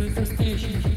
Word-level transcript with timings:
Если 0.00 0.14
ты 0.14 0.24
встретишь 0.24 0.89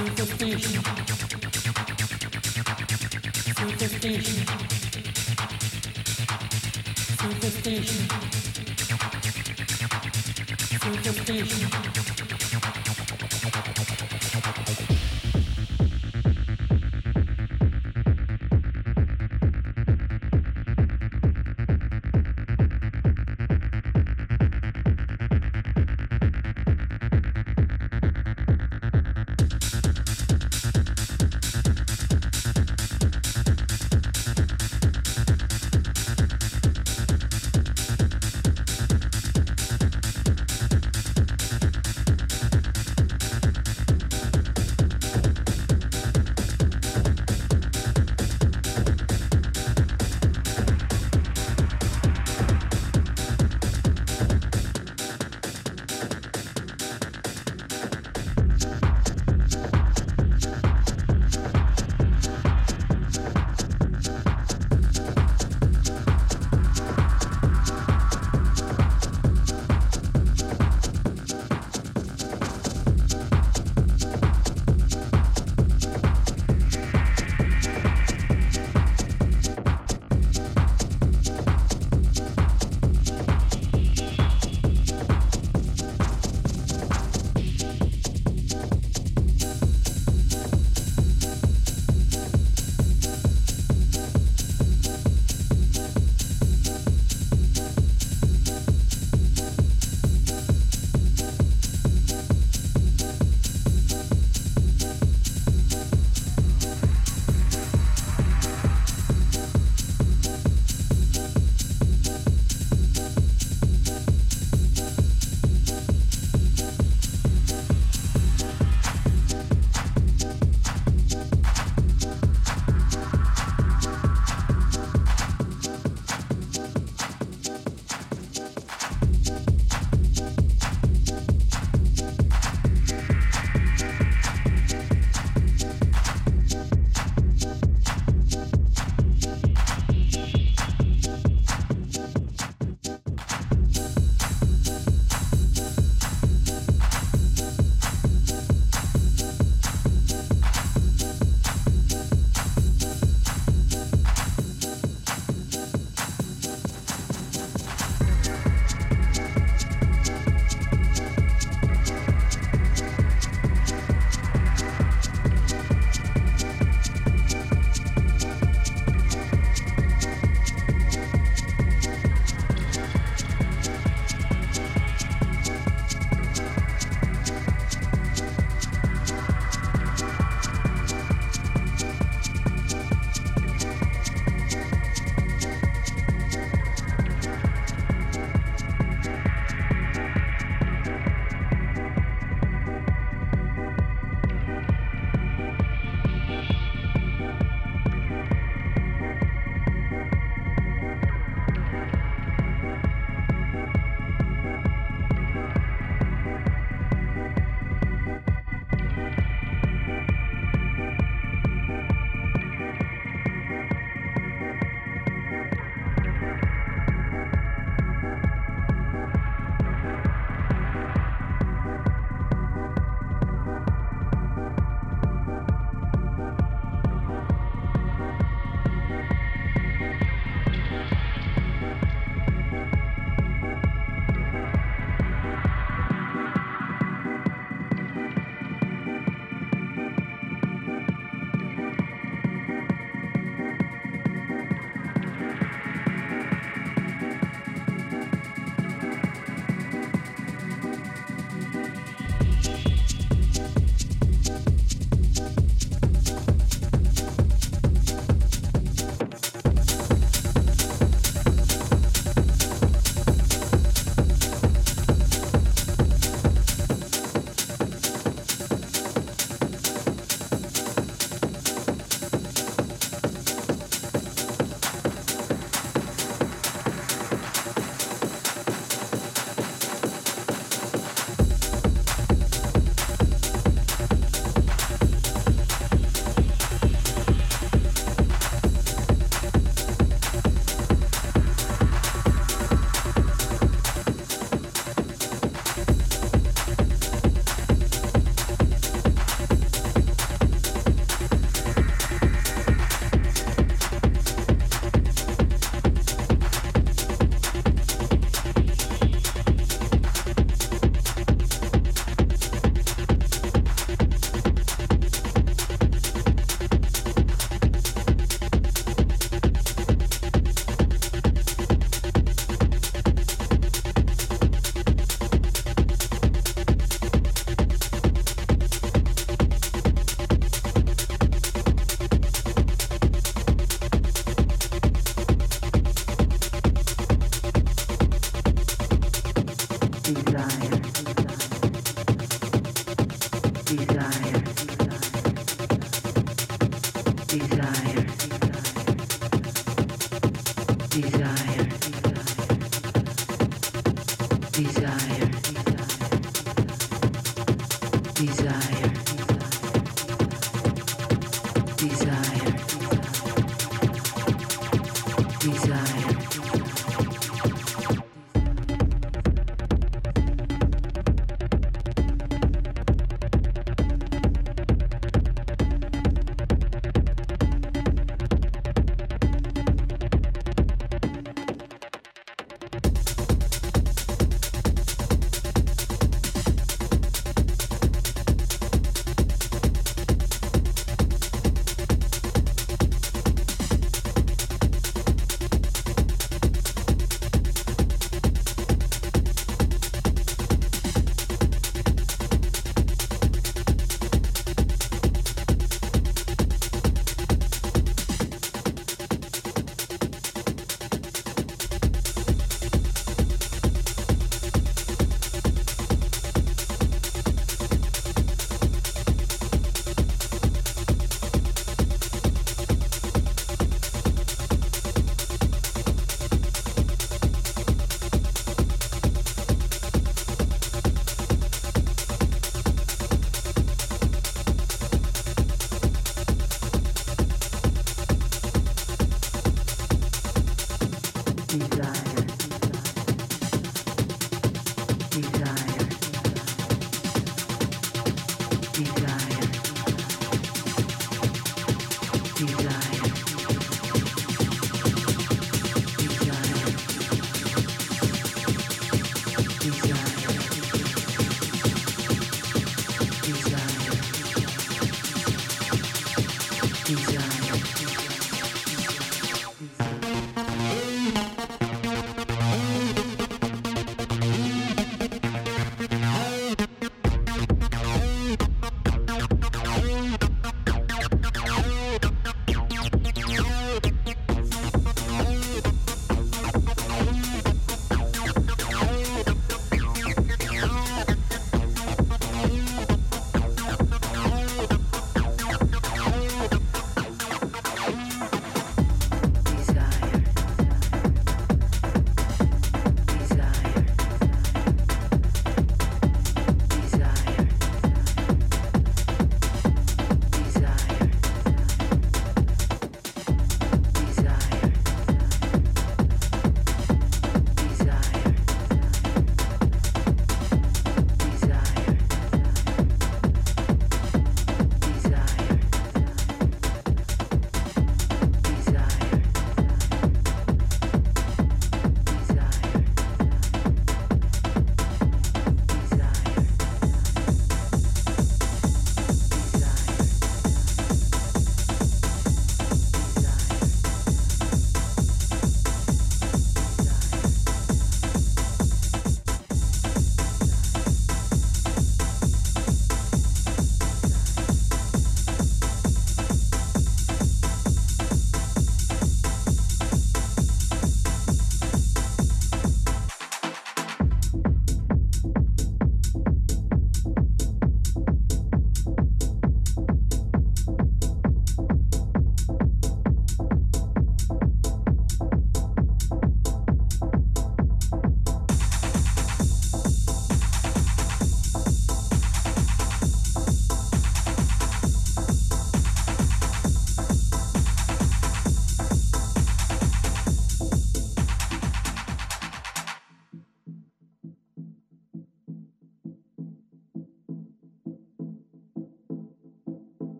Superstition. 0.00 0.80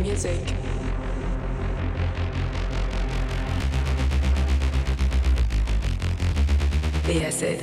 music. 0.00 0.40
The 7.06 7.24
acid. 7.26 7.60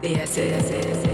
The 0.00 0.20
acid. 0.20 0.64
The 0.64 0.88
acid. 0.88 1.07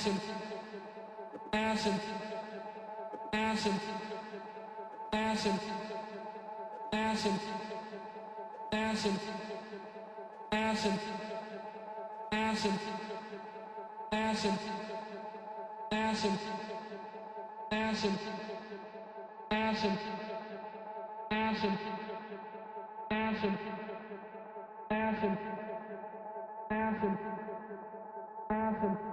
Acid, 0.00 0.20
acid, 1.52 2.00
acid, 3.34 3.80
acid, 5.12 5.60
acid, 6.92 7.40
acid, 8.72 9.20
acid, 10.52 11.00
acid, 12.32 12.78
acid, 14.12 14.58
acid, 15.92 16.38
acid, 17.70 18.18
acid, 19.60 20.08
acid, 21.30 21.78
acid, 23.20 23.58
acid, 26.70 27.18
acid, 28.50 29.09